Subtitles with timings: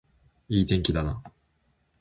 [0.49, 1.21] いい天気だな